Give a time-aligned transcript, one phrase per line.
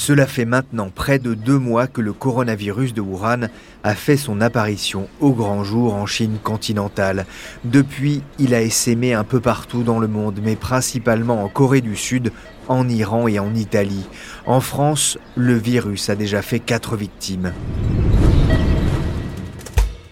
[0.00, 3.48] Cela fait maintenant près de deux mois que le coronavirus de Wuhan
[3.82, 7.26] a fait son apparition au grand jour en Chine continentale.
[7.64, 11.96] Depuis, il a essaimé un peu partout dans le monde, mais principalement en Corée du
[11.96, 12.32] Sud,
[12.66, 14.06] en Iran et en Italie.
[14.46, 17.52] En France, le virus a déjà fait quatre victimes.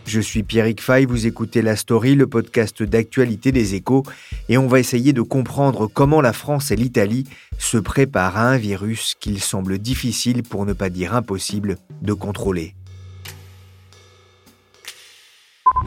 [0.09, 4.05] Je suis Pierrick Fay, vous écoutez La Story, le podcast d'actualité des échos,
[4.49, 7.25] et on va essayer de comprendre comment la France et l'Italie
[7.59, 12.75] se préparent à un virus qu'il semble difficile, pour ne pas dire impossible, de contrôler.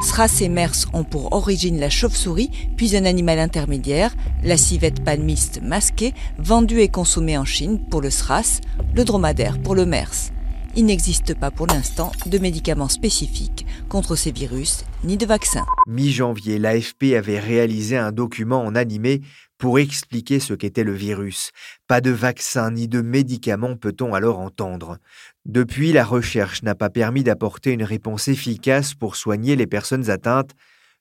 [0.02, 4.14] SRAS et MERS ont pour origine la chauve-souris, puis un animal intermédiaire,
[4.44, 8.62] la civette palmiste masquée, vendue et consommée en Chine pour le SRAS,
[8.94, 10.32] le dromadaire pour le MERS
[10.76, 15.66] il n'existe pas pour l'instant de médicaments spécifiques contre ces virus ni de vaccins.
[15.88, 19.22] Mi-janvier, l'AFP avait réalisé un document en animé
[19.58, 21.52] pour expliquer ce qu'était le virus.
[21.88, 24.98] Pas de vaccin ni de médicaments peut-on alors entendre.
[25.46, 30.52] Depuis, la recherche n'a pas permis d'apporter une réponse efficace pour soigner les personnes atteintes.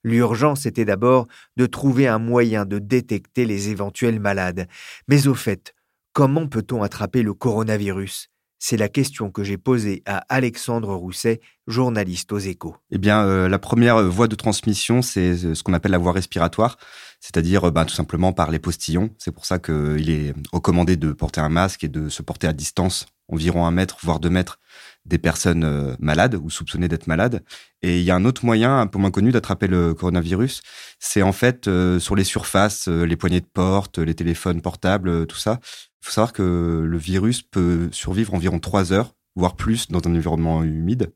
[0.02, 4.66] L'urgence était d'abord de trouver un moyen de détecter les éventuels malades.
[5.08, 5.74] Mais au fait,
[6.12, 8.28] comment peut-on attraper le coronavirus?
[8.60, 12.76] C'est la question que j'ai posée à Alexandre Rousset, journaliste aux échos.
[12.90, 15.98] Eh bien, euh, la première euh, voie de transmission, c'est euh, ce qu'on appelle la
[15.98, 16.76] voie respiratoire,
[17.20, 19.10] c'est-à-dire ben, tout simplement par les postillons.
[19.18, 22.52] C'est pour ça qu'il est recommandé de porter un masque et de se porter à
[22.52, 24.58] distance, environ un mètre, voire deux mètres,
[25.06, 27.42] des personnes malades ou soupçonnées d'être malades.
[27.80, 30.60] Et il y a un autre moyen, un peu moins connu, d'attraper le coronavirus.
[30.98, 35.60] C'est en fait sur les surfaces, les poignées de porte, les téléphones portables, tout ça.
[36.02, 40.14] Il faut savoir que le virus peut survivre environ trois heures, voire plus, dans un
[40.14, 41.12] environnement humide.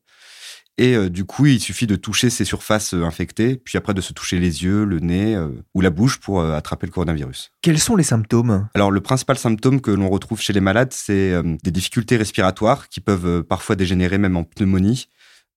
[0.77, 4.01] Et euh, du coup, il suffit de toucher ces surfaces euh, infectées, puis après de
[4.01, 7.53] se toucher les yeux, le nez euh, ou la bouche pour attraper le coronavirus.
[7.63, 8.69] Quels sont les symptômes?
[8.75, 13.01] Alors, le principal symptôme que l'on retrouve chez les malades, c'est des difficultés respiratoires qui
[13.01, 15.09] peuvent parfois dégénérer même en pneumonie.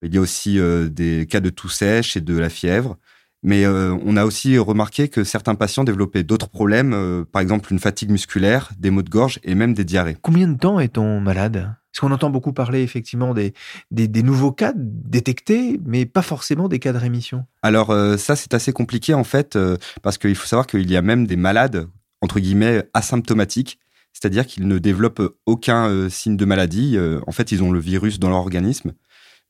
[0.02, 0.58] Il y a aussi
[0.90, 2.96] des cas de toux sèche et de la fièvre.
[3.42, 7.72] Mais euh, on a aussi remarqué que certains patients développaient d'autres problèmes, euh, par exemple
[7.72, 10.16] une fatigue musculaire, des maux de gorge et même des diarrhées.
[10.20, 11.74] Combien de temps est-on malade?
[11.92, 13.54] Parce qu'on entend beaucoup parler effectivement des,
[13.90, 17.44] des, nouveaux cas détectés, mais pas forcément des cas de rémission.
[17.62, 19.58] Alors euh, ça c'est assez compliqué en fait,
[20.02, 21.88] parce qu'il faut savoir qu'il y a même des malades,
[22.20, 23.78] entre guillemets, asymptomatiques,
[24.12, 26.98] c'est-à-dire qu'ils ne développent aucun signe de maladie.
[27.26, 28.92] en fait, ils ont le virus dans leur organisme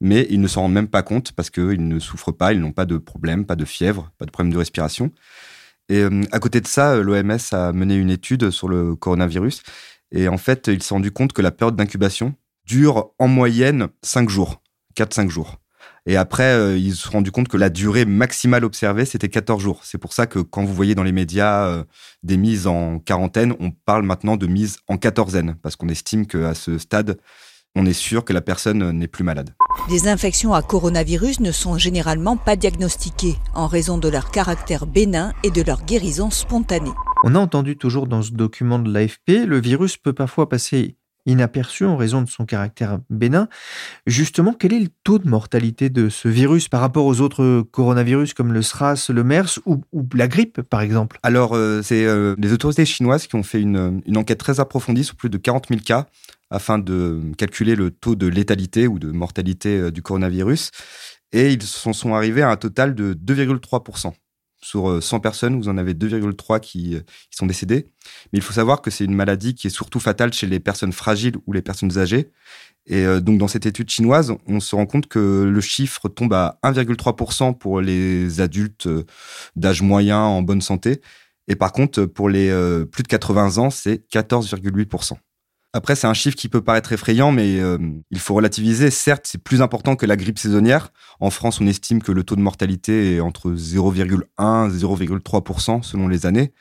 [0.00, 2.72] mais ils ne s'en rendent même pas compte parce qu'ils ne souffrent pas, ils n'ont
[2.72, 5.10] pas de problème, pas de fièvre, pas de problème de respiration.
[5.88, 9.62] Et euh, à côté de ça, euh, l'OMS a mené une étude sur le coronavirus.
[10.12, 13.88] Et en fait, ils se sont rendus compte que la période d'incubation dure en moyenne
[14.02, 14.62] 5 jours,
[14.96, 15.56] 4-5 jours.
[16.06, 19.62] Et après, euh, ils se sont rendus compte que la durée maximale observée, c'était 14
[19.62, 19.80] jours.
[19.84, 21.84] C'est pour ça que quand vous voyez dans les médias
[22.22, 26.54] des mises en quarantaine, on parle maintenant de mise en quatorzaine, parce qu'on estime qu'à
[26.54, 27.18] ce stade,
[27.76, 29.54] on est sûr que la personne n'est plus malade.
[29.88, 35.32] Des infections à coronavirus ne sont généralement pas diagnostiquées en raison de leur caractère bénin
[35.44, 36.92] et de leur guérison spontanée.
[37.24, 40.97] On a entendu toujours dans ce document de l'AFP, le virus peut parfois passer
[41.28, 43.48] inaperçu en raison de son caractère bénin.
[44.06, 48.34] Justement, quel est le taux de mortalité de ce virus par rapport aux autres coronavirus
[48.34, 49.82] comme le SRAS, le MERS ou,
[50.14, 51.18] la grippe, par exemple?
[51.22, 55.04] Alors, euh, c'est euh, les autorités chinoises qui ont fait une, une, enquête très approfondie
[55.04, 56.06] sur plus de 40 000 cas
[56.50, 60.70] afin de calculer le taux de létalité ou de mortalité euh, du coronavirus.
[61.32, 64.12] Et ils sont arrivés à un total de 2,3%.
[64.60, 66.96] Sur 100 euh, personnes, vous en avez 2,3 euh, qui,
[67.30, 67.88] sont décédés.
[68.32, 70.92] Mais il faut savoir que c'est une maladie qui est surtout fatale chez les personnes
[70.92, 72.30] fragiles ou les personnes âgées.
[72.86, 76.58] Et donc, dans cette étude chinoise, on se rend compte que le chiffre tombe à
[76.62, 78.88] 1,3% pour les adultes
[79.56, 81.02] d'âge moyen en bonne santé.
[81.48, 82.48] Et par contre, pour les
[82.90, 85.18] plus de 80 ans, c'est 14,8%.
[85.78, 87.78] Après, c'est un chiffre qui peut paraître effrayant, mais euh,
[88.10, 88.90] il faut relativiser.
[88.90, 90.92] Certes, c'est plus important que la grippe saisonnière.
[91.20, 96.08] En France, on estime que le taux de mortalité est entre 0,1 et 0,3% selon
[96.08, 96.52] les années.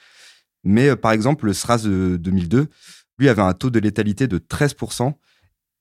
[0.64, 2.68] Mais euh, par exemple, le SRAS de 2002,
[3.18, 5.14] lui avait un taux de létalité de 13%.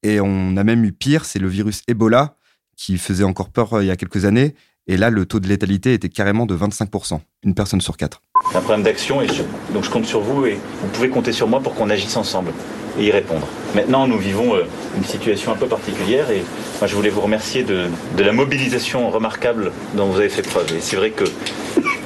[0.03, 2.39] Et on a même eu pire, c'est le virus Ebola,
[2.75, 4.55] qui faisait encore peur euh, il y a quelques années.
[4.87, 8.23] Et là, le taux de létalité était carrément de 25%, une personne sur quatre.
[8.51, 9.27] C'est un problème d'action et
[9.75, 12.53] donc je compte sur vous et vous pouvez compter sur moi pour qu'on agisse ensemble
[12.99, 13.47] et y répondre.
[13.75, 14.65] Maintenant, nous vivons euh,
[14.97, 16.43] une situation un peu particulière et
[16.81, 17.89] moi, je voulais vous remercier de,
[18.19, 20.75] la mobilisation remarquable dont vous avez fait preuve.
[20.75, 21.25] Et c'est vrai que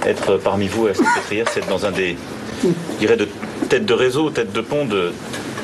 [0.06, 2.16] être parmi vous à cette pétrière, c'est être dans un des,
[2.62, 3.28] je dirais, de
[3.68, 5.12] tête de réseau, tête de pont de,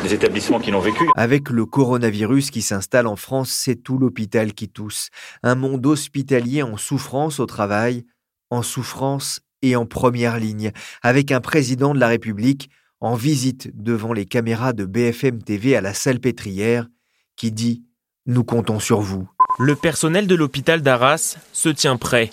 [0.02, 1.05] des établissements qui l'ont vécu.
[1.17, 5.08] Avec le coronavirus qui s'installe en France, c'est tout l'hôpital qui tousse.
[5.43, 8.05] Un monde hospitalier en souffrance au travail,
[8.50, 10.72] en souffrance et en première ligne,
[11.02, 12.70] avec un président de la République
[13.00, 16.87] en visite devant les caméras de BFM TV à la salle pétrière,
[17.37, 17.84] qui dit
[18.26, 19.28] Nous comptons sur vous.
[19.58, 22.31] Le personnel de l'hôpital d'Arras se tient prêt.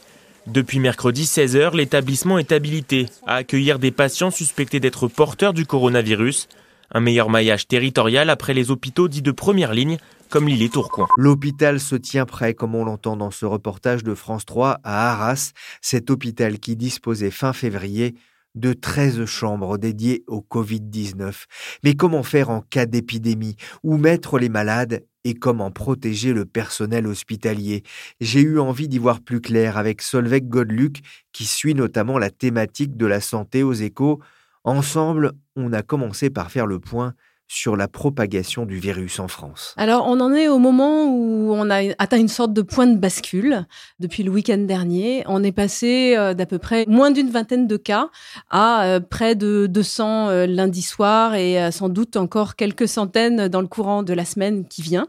[0.47, 6.49] Depuis mercredi 16h, l'établissement est habilité à accueillir des patients suspectés d'être porteurs du coronavirus.
[6.91, 9.97] Un meilleur maillage territorial après les hôpitaux dits de première ligne,
[10.29, 11.07] comme l'île Tourcoing.
[11.17, 15.53] L'hôpital se tient prêt, comme on l'entend dans ce reportage de France 3 à Arras,
[15.81, 18.15] cet hôpital qui disposait fin février
[18.55, 21.45] de 13 chambres dédiées au Covid-19.
[21.83, 23.55] Mais comment faire en cas d'épidémie?
[23.83, 25.05] Où mettre les malades?
[25.25, 27.83] Et comment protéger le personnel hospitalier?
[28.19, 30.99] J'ai eu envie d'y voir plus clair avec Solveig Godluc,
[31.31, 34.19] qui suit notamment la thématique de la santé aux échos.
[34.65, 37.13] Ensemble, on a commencé par faire le point
[37.47, 41.69] sur la propagation du virus en France Alors, on en est au moment où on
[41.69, 43.65] a atteint une sorte de point de bascule.
[43.99, 47.77] Depuis le week-end dernier, on est passé euh, d'à peu près moins d'une vingtaine de
[47.77, 48.09] cas
[48.49, 53.61] à euh, près de 200 euh, lundi soir et sans doute encore quelques centaines dans
[53.61, 55.07] le courant de la semaine qui vient.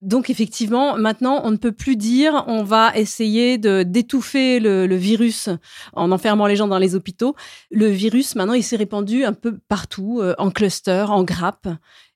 [0.00, 4.94] Donc effectivement, maintenant, on ne peut plus dire on va essayer de d'étouffer le, le,
[4.94, 5.48] virus
[5.92, 7.34] en enfermant les gens dans les hôpitaux.
[7.72, 11.66] Le virus, maintenant, il s'est répandu un peu partout, euh, en cluster, en grappe.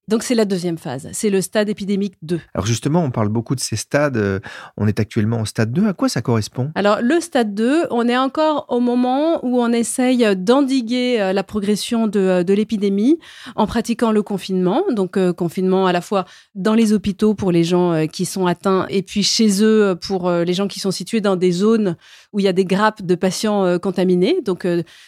[0.08, 2.40] Donc c'est la deuxième phase, c'est le stade épidémique 2.
[2.54, 4.40] Alors justement, on parle beaucoup de ces stades, euh,
[4.76, 6.72] on est actuellement au stade 2, à quoi ça correspond?
[6.74, 11.44] Alors le stade 2, on est encore au moment où on essaye d'endiguer euh, la
[11.44, 13.20] progression de, euh, de l'épidémie
[13.54, 16.24] en pratiquant le confinement, donc confinement à la fois
[16.56, 20.52] dans les hôpitaux pour les gens qui sont atteints et puis chez eux pour les
[20.52, 21.96] gens qui sont situés dans des zones
[22.32, 24.66] où il y a des grappes de patients contaminés, donc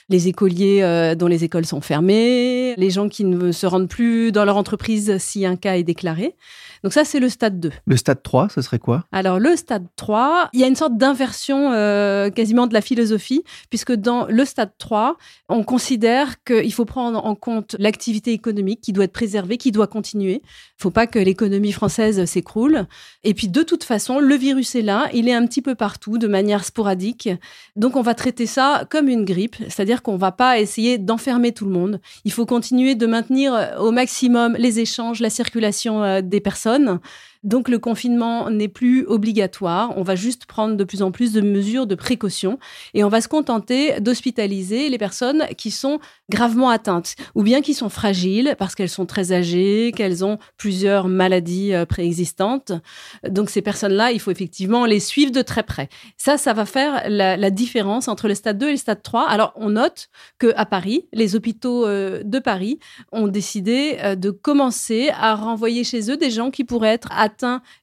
[0.08, 4.44] les écoliers dont les écoles sont fermées, les gens qui ne se rendent plus dans
[4.44, 4.83] leur entreprise
[5.18, 6.36] si un cas est déclaré.
[6.82, 7.72] Donc ça, c'est le stade 2.
[7.86, 9.04] Le stade 3, ce serait quoi?
[9.10, 13.42] Alors le stade 3, il y a une sorte d'inversion euh, quasiment de la philosophie,
[13.70, 15.16] puisque dans le stade 3,
[15.48, 19.86] on considère qu'il faut prendre en compte l'activité économique qui doit être préservée, qui doit
[19.86, 20.42] continuer.
[20.42, 22.86] Il ne faut pas que l'économie française s'écroule.
[23.22, 26.18] Et puis de toute façon, le virus est là, il est un petit peu partout,
[26.18, 27.30] de manière sporadique.
[27.76, 31.52] Donc on va traiter ça comme une grippe, c'est-à-dire qu'on ne va pas essayer d'enfermer
[31.52, 32.00] tout le monde.
[32.24, 37.00] Il faut continuer de maintenir au maximum les échanges, la circulation euh, des personnes.
[37.44, 39.92] Donc le confinement n'est plus obligatoire.
[39.96, 42.58] On va juste prendre de plus en plus de mesures de précaution
[42.94, 46.00] et on va se contenter d'hospitaliser les personnes qui sont
[46.30, 51.06] gravement atteintes ou bien qui sont fragiles parce qu'elles sont très âgées, qu'elles ont plusieurs
[51.06, 52.72] maladies euh, préexistantes.
[53.28, 55.90] Donc ces personnes-là, il faut effectivement les suivre de très près.
[56.16, 59.28] Ça, ça va faire la, différence entre le stade 2 et le stade 3.
[59.28, 60.08] Alors on note
[60.38, 62.78] que à Paris, les hôpitaux euh, de Paris
[63.12, 67.33] ont décidé euh, de commencer à renvoyer chez eux des gens qui pourraient être atteints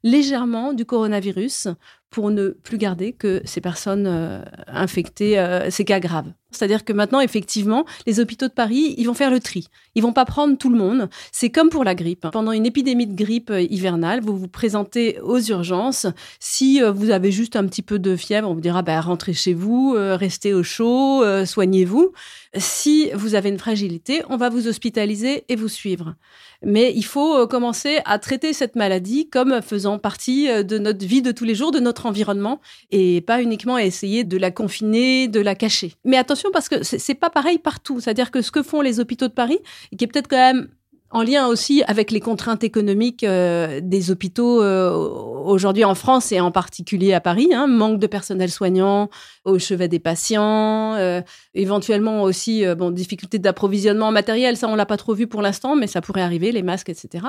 [0.03, 1.68] légèrement du coronavirus
[2.12, 6.31] pour ne plus garder que ces personnes euh, infectées, euh, ces cas graves.
[6.54, 9.68] C'est-à-dire que maintenant, effectivement, les hôpitaux de Paris, ils vont faire le tri.
[9.96, 11.10] Ils vont pas prendre tout le monde.
[11.32, 12.27] C'est comme pour la grippe.
[12.34, 16.06] Pendant une épidémie de grippe euh, hivernale, vous vous présentez aux urgences.
[16.41, 19.53] Si vous avez juste un petit peu de fièvre, on vous dira, bah, rentrez chez
[19.53, 22.12] vous, restez au chaud, soignez-vous.
[22.58, 26.15] Si vous avez une fragilité, on va vous hospitaliser et vous suivre.
[26.63, 31.32] Mais il faut commencer à traiter cette maladie comme faisant partie de notre vie de
[31.32, 32.60] tous les jours, de notre environnement
[32.91, 35.93] et pas uniquement à essayer de la confiner, de la cacher.
[36.05, 38.00] Mais attention parce que c'est pas pareil partout.
[38.00, 39.60] C'est-à-dire que ce que font les hôpitaux de Paris,
[39.98, 40.70] qui est peut-être quand même
[41.12, 46.39] en lien aussi avec les contraintes économiques euh, des hôpitaux euh, aujourd'hui en France et
[46.39, 49.10] en particulier à Paris, hein, manque de personnel soignant
[49.44, 51.22] au chevet des patients, euh,
[51.53, 55.88] éventuellement aussi bon difficulté d'approvisionnement matériel, ça on l'a pas trop vu pour l'instant, mais
[55.88, 57.25] ça pourrait arriver, les masques, etc.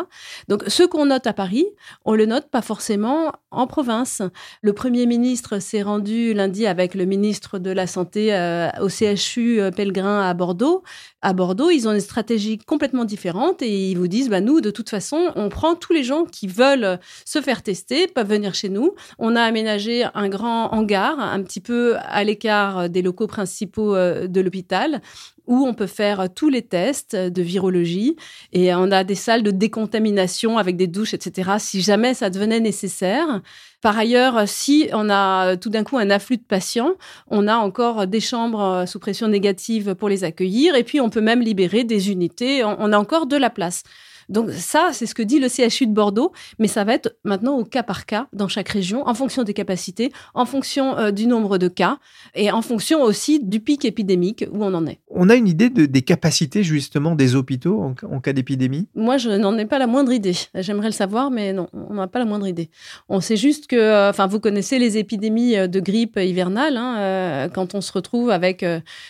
[0.48, 1.66] Donc ce qu'on note à Paris,
[2.04, 4.22] on le note pas forcément en province.
[4.60, 8.32] Le premier ministre s'est rendu lundi avec le ministre de la santé
[8.80, 10.82] au CHU Pellegrin à Bordeaux.
[11.22, 14.60] À Bordeaux, ils ont une stratégie complètement différente et et ils vous disent, bah, nous,
[14.60, 18.54] de toute façon, on prend tous les gens qui veulent se faire tester, peuvent venir
[18.54, 18.94] chez nous.
[19.18, 24.26] On a aménagé un grand hangar, un petit peu à l'écart des locaux principaux euh,
[24.26, 25.00] de l'hôpital.
[25.46, 28.16] Où on peut faire tous les tests de virologie
[28.52, 31.52] et on a des salles de décontamination avec des douches, etc.
[31.58, 33.42] Si jamais ça devenait nécessaire.
[33.80, 36.92] Par ailleurs, si on a tout d'un coup un afflux de patients,
[37.28, 41.20] on a encore des chambres sous pression négative pour les accueillir et puis on peut
[41.20, 42.62] même libérer des unités.
[42.64, 43.82] On a encore de la place.
[44.28, 47.56] Donc ça, c'est ce que dit le CHU de Bordeaux, mais ça va être maintenant
[47.58, 51.26] au cas par cas dans chaque région, en fonction des capacités, en fonction euh, du
[51.26, 51.98] nombre de cas
[52.34, 55.00] et en fonction aussi du pic épidémique où on en est.
[55.10, 58.88] On a une idée des capacités justement des hôpitaux en, cas d'épidémie?
[58.94, 60.34] Moi, je n'en ai pas la moindre idée.
[60.54, 62.70] J'aimerais le savoir, mais non, on n'a pas la moindre idée.
[63.08, 66.76] On sait juste que, euh, enfin, vous connaissez les épidémies euh, de grippe hivernale.
[66.76, 68.64] Hein, quand on se retrouve avec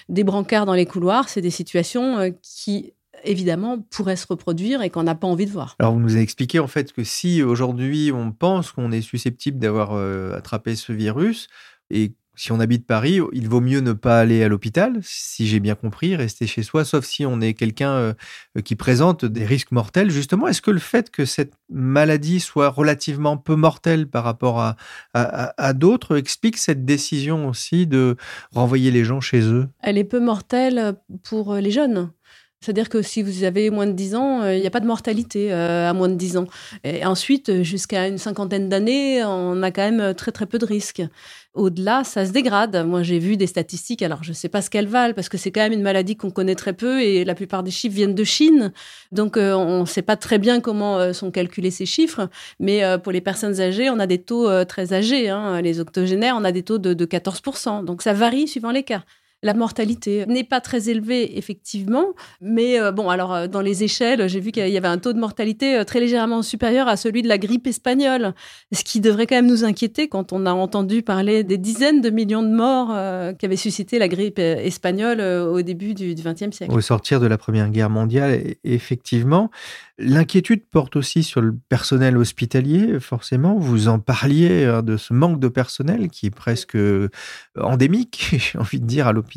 [0.09, 2.93] des brancards dans les couloirs, c'est des situations qui
[3.25, 5.77] évidemment, pourrait se reproduire et qu'on n'a pas envie de voir.
[5.79, 9.59] Alors, vous nous avez expliqué en fait que si aujourd'hui on pense qu'on est susceptible
[9.59, 11.49] d'avoir euh, attrapé ce virus,
[11.91, 15.61] et si on habite Paris, il vaut mieux ne pas aller à l'hôpital, si j'ai
[15.61, 18.15] bien compris, rester chez soi, sauf si on est quelqu'un euh,
[18.65, 20.11] qui présente des risques mortels.
[20.11, 24.77] Justement, est-ce que le fait que cette maladie soit relativement peu mortelle par rapport à,
[25.13, 28.17] à d'autres explique cette décision aussi de
[28.53, 29.69] renvoyer les gens chez eux?
[29.81, 32.11] Elle est peu mortelle pour les jeunes.
[32.63, 34.87] C'est-à-dire que si vous avez moins de 10 ans, euh, il n'y a pas de
[34.87, 36.47] mortalité euh, à moins de 10 ans.
[36.85, 41.03] Et ensuite, jusqu'à une cinquantaine d'années, on a quand même très très peu de risques.
[41.55, 42.87] Au-delà, ça se dégrade.
[42.87, 45.37] Moi, j'ai vu des statistiques, alors je ne sais pas ce qu'elles valent, parce que
[45.37, 48.15] c'est quand même une maladie qu'on connaît très peu et la plupart des chiffres viennent
[48.15, 48.73] de Chine.
[49.11, 52.31] Donc, euh, on ne sait pas très bien comment sont calculés ces chiffres.
[52.61, 55.29] Mais pour les personnes âgées, on a des taux très âgés.
[55.29, 55.61] Hein.
[55.61, 57.85] Les octogénaires, on a des taux de, de 14%.
[57.85, 59.03] Donc, ça varie suivant les cas.
[59.45, 64.29] La mortalité n'est pas très élevée, effectivement, mais euh, bon, alors euh, dans les échelles,
[64.29, 67.23] j'ai vu qu'il y avait un taux de mortalité euh, très légèrement supérieur à celui
[67.23, 68.35] de la grippe espagnole,
[68.71, 72.11] ce qui devrait quand même nous inquiéter quand on a entendu parler des dizaines de
[72.11, 72.91] millions de morts
[73.37, 76.73] qu'avait suscité la grippe espagnole au début du XXe siècle.
[76.73, 79.51] Au sortir de la Première Guerre mondiale, e-, effectivement,
[79.99, 83.59] L'inquiétude porte aussi sur le personnel hospitalier, forcément.
[83.59, 86.77] Vous en parliez hein, de ce manque de personnel qui est presque
[87.57, 89.32] endémique, j'ai envie de dire, à l'hôpital.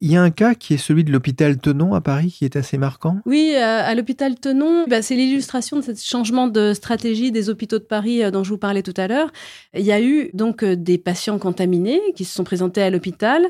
[0.00, 2.56] Il y a un cas qui est celui de l'hôpital Tenon à Paris qui est
[2.56, 3.18] assez marquant.
[3.26, 7.78] Oui, euh, à l'hôpital Tenon, bah, c'est l'illustration de ce changement de stratégie des hôpitaux
[7.78, 9.30] de Paris euh, dont je vous parlais tout à l'heure.
[9.74, 13.42] Il y a eu donc des patients contaminés qui se sont présentés à l'hôpital,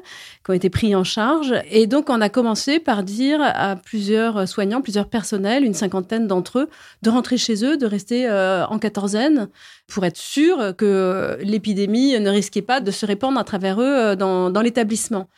[0.44, 1.54] qui ont été pris en charge.
[1.71, 6.61] Et donc, on a commencé par dire à plusieurs soignants, plusieurs personnels, une cinquantaine d'entre
[6.61, 6.68] eux
[7.02, 9.49] de rentrer chez eux, de rester euh, en quatorzaine
[9.86, 14.16] pour être sûr que l'épidémie ne risquait pas de se répandre à travers eux euh,
[14.16, 15.28] dans, l'établissement.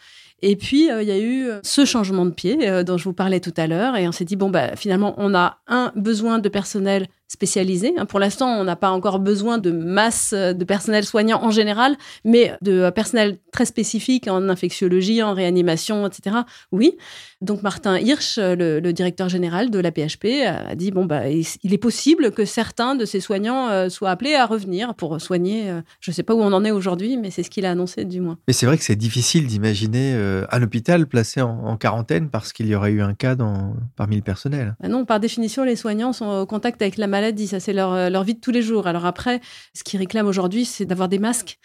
[0.42, 3.40] Et puis, euh, il y a eu ce changement de pied dont je vous parlais
[3.40, 3.96] tout à l'heure.
[3.96, 7.94] Et on s'est dit, bon, bah, finalement, on a un besoin de personnel spécialisés.
[7.96, 8.06] Hein.
[8.06, 12.52] Pour l'instant, on n'a pas encore besoin de masse de personnel soignant en général, mais
[12.62, 16.36] de personnel très spécifique en infectiologie, en réanimation, etc.
[16.72, 16.96] Oui.
[17.42, 21.78] Donc Martin Hirsch, le, directeur général de la PHP, a dit bon bah il est
[21.78, 25.70] possible que certains de ces soignants euh, soient appelés à revenir pour soigner.
[25.70, 27.70] Euh, je ne sais pas où on en est aujourd'hui, mais c'est ce qu'il a
[27.70, 28.38] annoncé du moins.
[28.46, 32.66] Mais c'est vrai que c'est difficile d'imaginer euh, un hôpital placé en, quarantaine parce qu'il
[32.68, 34.76] y aurait eu un cas dans, parmi le personnel.
[34.80, 37.46] Bah non, par définition, les soignants sont au contact avec la maladie.
[37.46, 38.86] Ça, c'est leur, euh, leur vie de tous les jours.
[38.86, 39.40] Alors après,
[39.74, 41.58] ce qu'ils réclament aujourd'hui, c'est d'avoir des masques.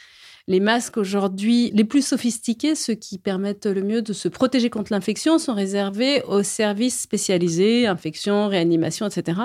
[0.48, 4.92] Les masques aujourd'hui les plus sophistiqués, ceux qui permettent le mieux de se protéger contre
[4.92, 9.42] l'infection, sont réservés aux services spécialisés, infection, réanimation, etc.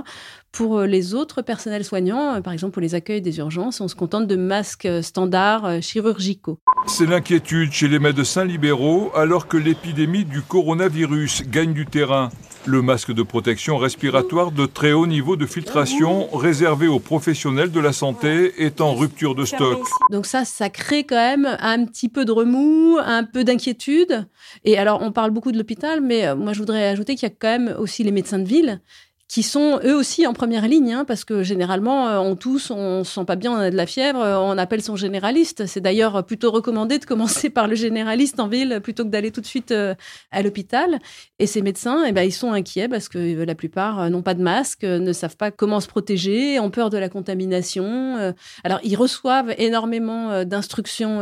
[0.53, 3.89] Pour euh, les autres personnels soignants, euh, par exemple pour les accueils des urgences, on
[3.89, 6.59] se contente de masques standards chirurgicaux.
[6.87, 12.31] C'est l'inquiétude chez les médecins libéraux alors que l'épidémie du coronavirus gagne du terrain.
[12.67, 17.79] Le masque de protection respiratoire de très haut niveau de filtration réservé aux professionnels de
[17.79, 19.87] la santé est en rupture de stock.
[20.11, 24.27] Donc ça, ça crée quand même un petit peu de remous, un peu d'inquiétude.
[24.65, 27.31] Et alors, on parle beaucoup de l'hôpital, mais euh, moi, je voudrais ajouter qu'il y
[27.31, 28.81] a quand même aussi les médecins de ville
[29.28, 33.02] qui sont eux aussi en première ligne, hein, parce que généralement, euh, on tousse, on
[33.02, 35.66] se sent pas bien, on a de la fièvre, euh, on appelle son généraliste.
[35.66, 39.40] C'est d'ailleurs plutôt recommandé de commencer par le généraliste en ville plutôt que d'aller tout
[39.40, 39.95] de suite euh,
[40.30, 41.00] à l'hôpital.
[41.40, 44.42] Et ces médecins, eh ben, ils sont inquiets parce que la plupart n'ont pas de
[44.42, 48.35] masque, ne savent pas comment se protéger, ont peur de la contamination.
[48.64, 51.21] Alors, ils reçoivent énormément d'instructions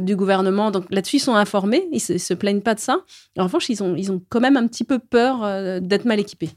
[0.00, 2.98] du gouvernement, donc là-dessus, ils sont informés, ils se, se plaignent pas de ça.
[3.38, 6.50] En revanche, ils ont, ils ont quand même un petit peu peur d'être mal équipés.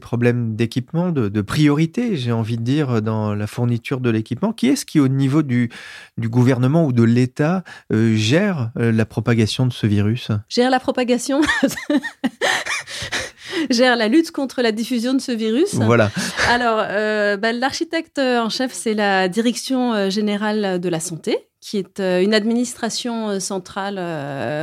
[0.00, 4.52] Problèmes d'équipement, de, priorité, j'ai envie de dire, dans la fourniture de l'équipement.
[4.52, 5.70] Qui est-ce qui, au niveau du,
[6.18, 10.28] du gouvernement ou de l'État, euh, gère euh, la propagation de ce virus?
[10.48, 11.40] Gère la propagation
[13.70, 15.74] gère la lutte contre la diffusion de ce virus.
[15.74, 16.10] Voilà.
[16.48, 22.00] Alors, euh, bah, l'architecte en chef, c'est la Direction générale de la santé, qui est
[22.00, 23.98] une administration centrale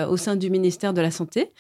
[0.09, 1.51] au sein du ministère de la Santé.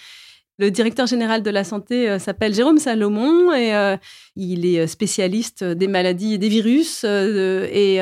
[0.59, 3.95] Le directeur général de la santé euh, s'appelle Jérôme Salomon et euh,
[4.35, 7.97] il est spécialiste des maladies et des virus euh, et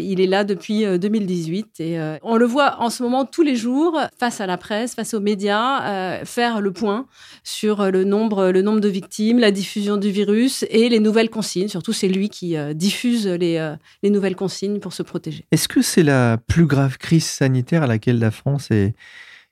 [0.00, 4.00] il est là depuis 2018 et on le voit en ce moment tous les jours
[4.18, 7.06] face à la presse, face aux médias, faire le point
[7.44, 11.68] sur le nombre, le nombre de victimes, la diffusion du virus et les nouvelles consignes.
[11.68, 15.46] Surtout, c'est lui qui diffuse les nouvelles consignes pour se protéger.
[15.52, 18.94] Est-ce que c'est la plus grave crise sanitaire à laquelle la France est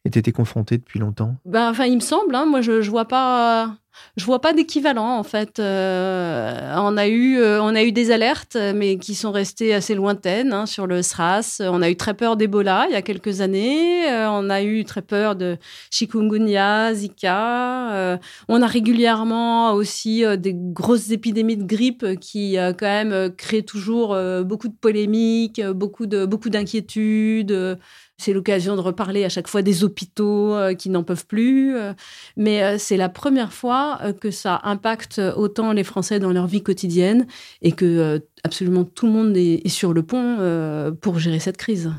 [0.04, 1.36] ait été confronté depuis longtemps?
[1.44, 2.34] Ben, enfin, il me semble.
[2.34, 3.76] Hein, moi, je, je vois pas.
[4.16, 5.58] Je vois pas d'équivalent en fait.
[5.58, 9.94] Euh, on a eu euh, on a eu des alertes, mais qui sont restées assez
[9.94, 11.60] lointaines hein, sur le SRAS.
[11.60, 14.10] On a eu très peur d'Ebola il y a quelques années.
[14.10, 15.56] Euh, on a eu très peur de
[15.90, 18.18] chikungunya, Zika.
[18.48, 24.68] on a régulièrement aussi des grosses épidémies de grippe qui quand même créent toujours beaucoup
[24.68, 27.78] de polémiques, beaucoup de beaucoup d'inquiétudes.
[28.16, 31.76] C'est l'occasion de reparler à chaque fois des hôpitaux euh, qui n'en peuvent plus.
[31.76, 31.92] Euh,
[32.36, 36.62] mais euh, c'est la première fois que ça impacte autant les Français dans leur vie
[36.62, 37.26] quotidienne
[37.62, 41.92] et que absolument tout le monde est, sur le pont pour gérer cette crise.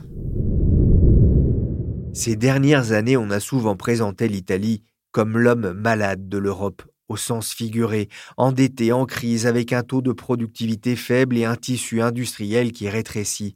[2.13, 7.53] Ces dernières années, on a souvent présenté l'Italie comme l'homme malade de l'Europe au sens
[7.53, 12.89] figuré, endetté, en crise, avec un taux de productivité faible et un tissu industriel qui
[12.89, 13.55] rétrécit.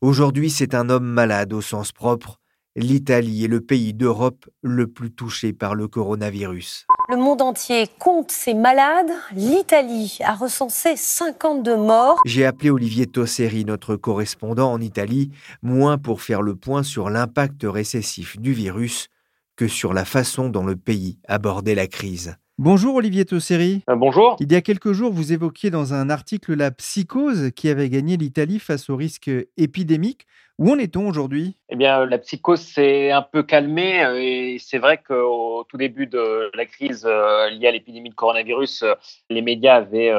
[0.00, 2.38] Aujourd'hui, c'est un homme malade au sens propre.
[2.74, 6.86] L'Italie est le pays d'Europe le plus touché par le coronavirus.
[7.08, 9.10] Le monde entier compte ses malades.
[9.34, 12.20] L'Italie a recensé 52 morts.
[12.26, 15.30] J'ai appelé Olivier Tosseri, notre correspondant en Italie,
[15.62, 19.08] moins pour faire le point sur l'impact récessif du virus
[19.56, 22.36] que sur la façon dont le pays abordait la crise.
[22.58, 23.82] Bonjour Olivier Tosseri.
[23.90, 24.38] Euh, bonjour.
[24.40, 28.16] Il y a quelques jours, vous évoquiez dans un article la psychose qui avait gagné
[28.16, 30.26] l'Italie face au risque épidémique.
[30.58, 31.58] Où en est-on aujourd'hui?
[31.68, 36.06] Eh bien, la psychose s'est un peu calmée euh, et c'est vrai qu'au tout début
[36.06, 38.84] de la crise euh, liée à l'épidémie de coronavirus,
[39.28, 40.18] les médias avaient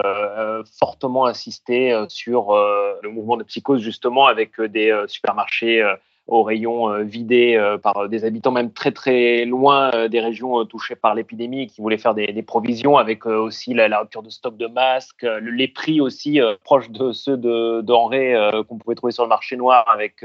[0.79, 5.84] fortement insisté sur le mouvement de psychose justement avec des supermarchés
[6.27, 10.65] aux rayons euh, vidés euh, par des habitants même très très loin euh, des régions
[10.65, 14.67] touchées par l'épidémie qui voulaient faire des, provisions avec aussi la, rupture de stock de
[14.67, 18.35] masques, les prix aussi proches de ceux de denrées
[18.68, 20.22] qu'on pouvait trouver sur le marché noir avec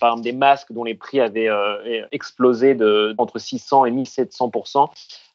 [0.00, 1.48] par exemple des masques dont les prix avaient
[2.12, 4.50] explosé de entre 600 et 1700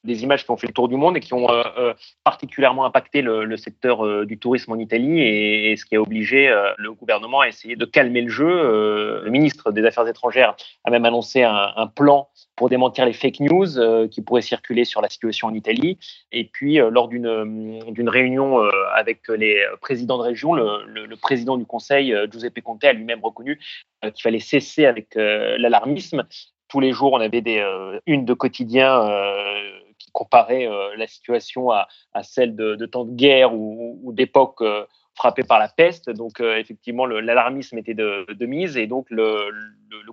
[0.03, 2.85] des images qui ont fait le tour du monde et qui ont euh, euh, particulièrement
[2.85, 7.41] impacté le, secteur euh, du tourisme en Italie et, ce qui a obligé le gouvernement
[7.41, 8.45] à essayer de calmer le jeu.
[8.45, 14.07] le ministre des Affaires étrangères a même annoncé un, plan pour démentir les fake news
[14.09, 15.97] qui pourraient circuler sur la situation en Italie.
[16.31, 18.59] Et puis, lors d'une réunion
[18.93, 23.59] avec les présidents de région, le, président du Conseil, Giuseppe Conte, a lui-même reconnu
[24.03, 26.25] qu'il fallait cesser avec l'alarmisme
[26.69, 27.63] tous les jours, on avait des
[28.07, 29.01] une de quotidien
[30.13, 31.87] comparer euh, la situation à,
[32.21, 36.09] celle de, temps de guerre ou, d'époque euh, frappée par la peste.
[36.09, 39.49] Donc, euh, effectivement, l'alarmisme était de, mise et donc le,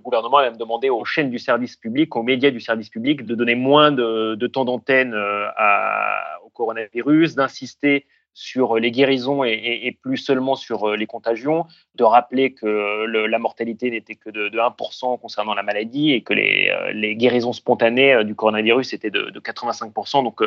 [0.03, 3.55] gouvernement a demandé aux chaînes du service public, aux médias du service public, de donner
[3.55, 10.95] moins de, temps d'antenne au coronavirus, d'insister sur les guérisons et, plus seulement sur euh,
[10.95, 11.65] les contagions,
[11.95, 16.69] de rappeler que la mortalité n'était que de, 1% concernant la maladie et que les,
[16.69, 20.23] euh, guérisons spontanées euh, du coronavirus étaient de, 85%.
[20.23, 20.41] Donc,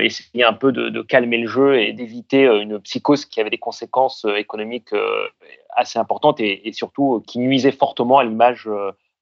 [0.00, 4.26] essayer un peu de, calmer le jeu et d'éviter une psychose qui avait des conséquences
[4.36, 4.90] économiques
[5.76, 8.68] assez importantes et, et surtout qui nuisait fortement à l'image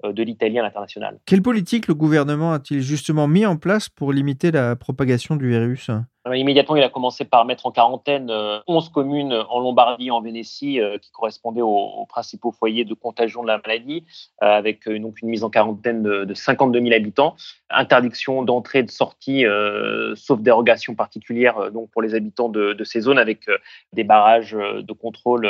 [0.03, 1.19] de l'Italie à l'international.
[1.27, 5.91] Quelle politique le gouvernement a-t-il justement mis en place pour limiter la propagation du virus?
[5.91, 6.01] euh,
[6.33, 8.31] immédiatement, il a commencé par mettre en quarantaine
[8.67, 13.43] 11 euh, communes en Lombardie, en Vénétie, euh, qui correspondaient aux, principaux foyers de contagion
[13.43, 14.05] de la maladie,
[14.41, 17.35] avec donc une mise en quarantaine de, 52 000 habitants.
[17.71, 19.45] Interdiction d'entrée et de sortie,
[20.15, 23.47] sauf dérogation particulière donc pour les habitants de, ces zones, avec
[23.93, 25.49] des barrages de contrôle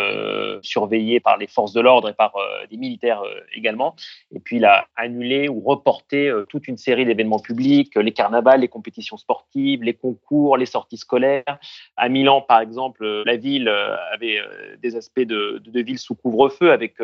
[0.62, 2.32] surveillés par les forces de l'ordre et par
[2.70, 3.94] des militaires également.
[4.34, 8.68] Et puis, il a annulé ou reporté toute une série d'événements publics, les carnavals, les
[8.68, 11.58] compétitions sportives, les concours, les sorties scolaires.
[11.96, 16.14] À Milan, par exemple, euh, la ville euh, avait euh, des aspects de, ville sous
[16.14, 16.96] couvre-feu avec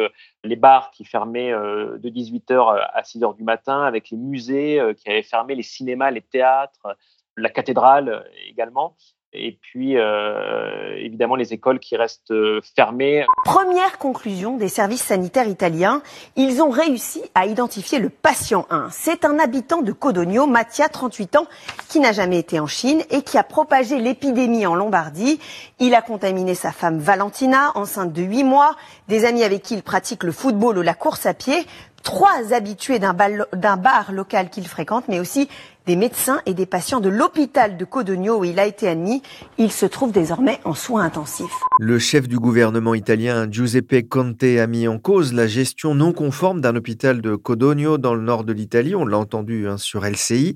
[0.45, 5.23] les bars qui fermaient de 18h à 6h du matin, avec les musées qui avaient
[5.23, 6.97] fermé, les cinémas, les théâtres,
[7.37, 8.97] la cathédrale également
[9.33, 13.25] et puis euh, évidemment les écoles qui restent euh, fermées.
[13.45, 16.03] Première conclusion des services sanitaires italiens,
[16.37, 18.89] ils ont réussi à identifier le patient 1.
[18.91, 21.47] C'est un habitant de Codogno, Mattia, 38 ans,
[21.89, 25.39] qui n'a jamais été en Chine et qui a propagé l'épidémie en Lombardie.
[25.79, 28.77] Il a contaminé sa femme Valentina, enceinte de 8 mois,
[29.09, 31.67] des amis avec qui il pratique le football ou la course à pied,
[32.03, 35.49] trois habitués d'un bar local qu'il fréquente, mais aussi
[35.87, 39.23] des médecins et des patients de l'hôpital de Codogno où il a été admis.
[39.59, 41.47] Il se trouve désormais en soins intensifs.
[41.79, 46.61] Le chef du gouvernement italien Giuseppe Conte a mis en cause la gestion non conforme
[46.61, 48.95] d'un hôpital de Codogno dans le nord de l'Italie.
[48.95, 50.55] On l'a entendu hein, sur LCI.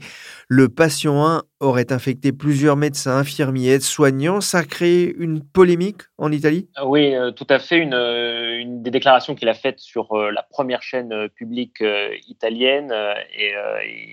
[0.49, 4.41] Le patient 1 aurait infecté plusieurs médecins, infirmiers, aides-soignants.
[4.41, 6.69] Ça a créé une polémique en Italie?
[6.85, 7.79] Oui, euh, tout à fait.
[7.79, 11.83] Une, euh, une des déclarations qu'il a faites sur euh, la première chaîne publique
[12.29, 12.93] italienne.
[13.37, 13.55] et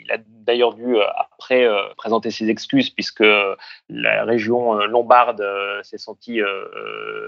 [0.03, 3.23] il a d'ailleurs dû après présenter ses excuses puisque
[3.89, 5.43] la région lombarde
[5.83, 6.39] s'est sentie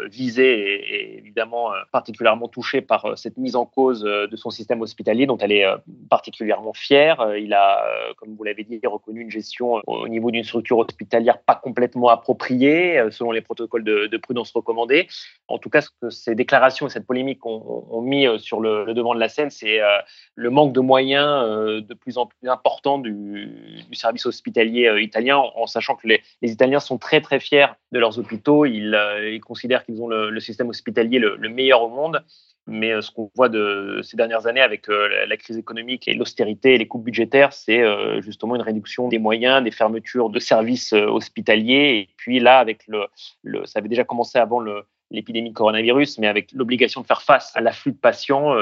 [0.09, 0.53] visée
[0.93, 5.51] et, évidemment particulièrement touchée par cette mise en cause de son système hospitalier dont elle
[5.51, 5.65] est
[6.09, 7.35] particulièrement fière.
[7.37, 7.85] Il a,
[8.17, 12.99] comme vous l'avez dit, reconnu une gestion au niveau d'une structure hospitalière pas complètement appropriée
[12.99, 15.07] euh, selon les protocoles de, prudence recommandés.
[15.49, 18.93] En tout cas, ce que ces déclarations et cette polémique ont, mis euh, sur le,
[18.93, 19.97] devant de la scène, c'est euh,
[20.35, 23.49] le manque de moyens de plus en plus important du,
[23.91, 28.65] service hospitalier italien, en, sachant que les, Italiens sont très très fiers de leurs hôpitaux.
[28.65, 32.23] Ils, considèrent qu'ils ont le, système hospitalier le, le meilleur au monde.
[32.65, 36.13] Mais euh, ce qu'on voit de ces dernières années avec euh, la crise économique et
[36.13, 40.39] l'austérité et les coupes budgétaires, c'est euh, justement une réduction des moyens, des fermetures de
[40.39, 41.97] services hospitaliers.
[41.99, 43.05] Et puis là, avec le,
[43.43, 47.21] le ça avait déjà commencé avant le, l'épidémie de coronavirus, mais avec l'obligation de faire
[47.21, 48.55] face à l'afflux de patients,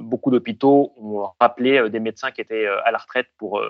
[0.00, 3.60] beaucoup d'hôpitaux ont rappelé des médecins qui étaient à la retraite pour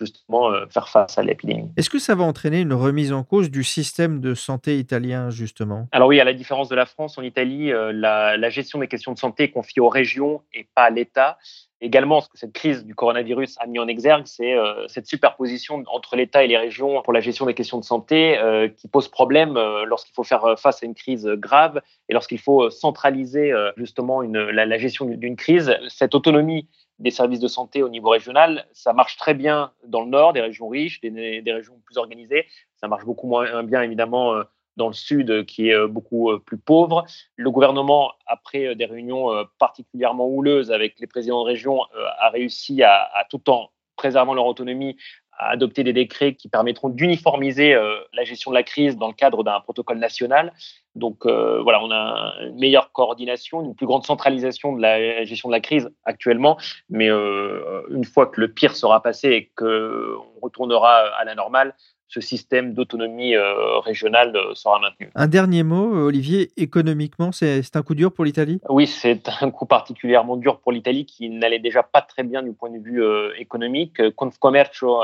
[0.00, 1.70] justement euh, faire face à l'épidémie.
[1.76, 5.88] Est-ce que ça va entraîner une remise en cause du système de santé italien, justement?
[5.92, 9.12] Alors oui, à la différence de la France, en Italie, euh, la, gestion des questions
[9.12, 11.38] de santé est confiée aux régions et pas à l'État.
[11.80, 15.82] Également, ce que cette crise du coronavirus a mis en exergue, c'est euh, cette superposition
[15.86, 18.38] entre l'État et les régions pour la gestion des questions de santé
[18.76, 19.54] qui pose problème
[19.86, 24.78] lorsqu'il faut faire face à une crise grave et lorsqu'il faut centraliser justement une, la,
[24.78, 25.74] gestion d'une crise.
[25.88, 26.68] Cette autonomie
[27.00, 28.66] des services de santé au niveau régional.
[28.72, 32.46] Ça marche très bien dans le nord, des régions riches, des, régions plus organisées.
[32.76, 34.44] Ça marche beaucoup moins bien, évidemment, euh,
[34.76, 37.04] dans le sud, qui est euh, beaucoup euh, plus pauvre.
[37.36, 39.28] Le gouvernement, après des réunions
[39.58, 41.82] particulièrement houleuses avec les présidents de région,
[42.18, 44.96] a réussi à tout en préservant leur autonomie,
[45.38, 47.74] à adopter des décrets qui permettront d'uniformiser
[48.12, 50.52] la gestion de la crise dans le cadre d'un protocole national.
[50.96, 55.48] Donc euh, voilà, on a une meilleure coordination, une plus grande centralisation de la gestion
[55.48, 56.58] de la crise actuellement.
[56.88, 61.74] Mais euh, une fois que le pire sera passé et qu'on retournera à la normale,
[62.08, 65.12] ce système d'autonomie euh, régionale sera maintenu.
[65.14, 68.60] Un dernier mot, Olivier, économiquement, c'est un coup dur pour l'Italie?
[68.68, 72.52] Oui, c'est un coup particulièrement dur pour l'Italie qui n'allait déjà pas très bien du
[72.52, 73.04] point de vue
[73.38, 74.02] économique.
[74.16, 75.00] Confcommercio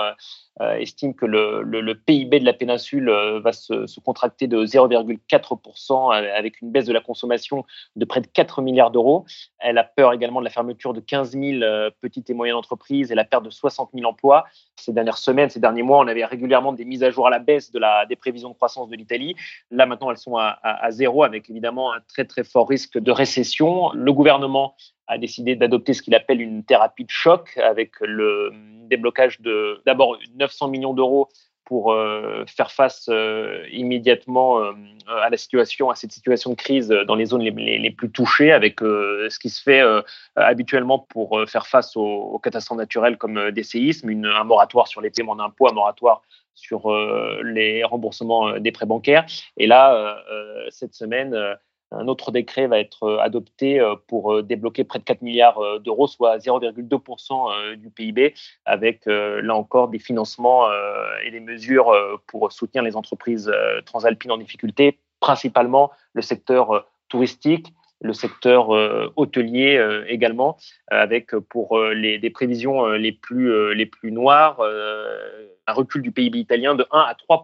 [0.62, 4.64] euh, estime que le, le, PIB de la péninsule euh, va se, se contracter de
[4.64, 5.75] 0,4%
[6.10, 7.64] avec une baisse de la consommation
[7.96, 9.24] de près de 4 milliards d'euros.
[9.58, 13.12] Elle a peur également de la fermeture de 15 000 euh, petites et moyennes entreprises
[13.12, 14.44] et la perte de 60 000 emplois.
[14.76, 17.38] Ces dernières semaines, ces derniers mois, on avait régulièrement des mises à jour à la
[17.38, 19.36] baisse de la, des prévisions de croissance de l'Italie.
[19.70, 22.98] Là, maintenant, elles sont à, à, à zéro avec évidemment un très très fort risque
[22.98, 23.90] de récession.
[23.92, 24.74] Le gouvernement
[25.06, 28.50] a décidé d'adopter ce qu'il appelle une thérapie de choc avec le
[28.88, 31.28] déblocage de d'abord 900 millions d'euros
[31.66, 34.72] pour euh, faire face euh, immédiatement euh,
[35.09, 38.81] à la situation, à cette situation de crise dans les zones les, plus touchées, avec
[38.81, 39.83] ce qui se fait
[40.37, 45.37] habituellement pour faire face aux, catastrophes naturelles comme des séismes, un moratoire sur les paiements
[45.37, 46.22] d'impôts, un moratoire
[46.55, 46.90] sur
[47.42, 49.26] les remboursements des prêts bancaires.
[49.57, 50.18] Et là,
[50.70, 51.37] cette semaine,
[51.92, 55.81] un autre décret va être euh, adopté euh, pour euh, débloquer près de 4 milliards
[55.81, 60.68] d'euros, soit 0,2% du PIB, avec là encore des financements
[61.25, 61.92] et des mesures
[62.27, 63.53] pour soutenir les entreprises
[63.85, 68.70] transalpines en difficulté, principalement le secteur touristique, le secteur
[69.16, 70.57] hôtelier également,
[70.88, 76.75] avec pour les, des prévisions les plus, les plus noires, un recul du PIB italien
[76.75, 77.42] de 1 à 3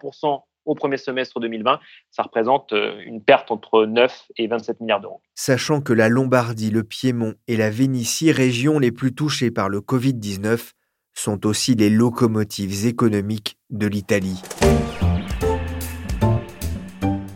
[0.64, 1.80] au premier semestre 2020.
[2.10, 5.20] Ça représente euh, une perte entre 9 et 27 milliards d'euros.
[5.34, 9.80] Sachant que la Lombardie, le Piémont et la Vénitie, régions les plus touchées par le
[9.80, 10.72] Covid-19,
[11.14, 14.40] sont aussi les locomotives économiques de l'Italie.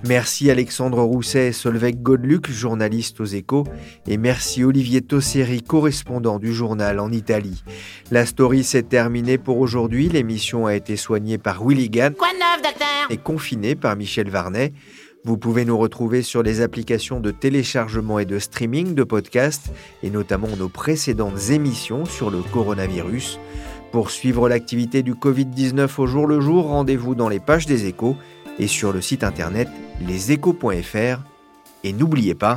[0.06, 3.64] Merci Alexandre Rousset et Solveig Godluc, journaliste aux échos,
[4.06, 7.64] et merci Olivier Tosseri, correspondant du journal en Italie.
[8.12, 10.08] La story s'est terminée pour aujourd'hui.
[10.08, 12.14] L'émission a été soignée par Willy Gann
[13.10, 14.72] et confinée par Michel Varnet.
[15.24, 19.72] Vous pouvez nous retrouver sur les applications de téléchargement et de streaming de podcasts,
[20.04, 23.40] et notamment nos précédentes émissions sur le coronavirus.
[23.90, 28.16] Pour suivre l'activité du Covid-19 au jour le jour, rendez-vous dans les pages des échos
[28.60, 29.68] et sur le site internet
[30.00, 31.20] leséchos.fr.
[31.84, 32.56] Et n'oubliez pas...